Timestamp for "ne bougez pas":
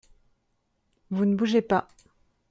1.25-1.87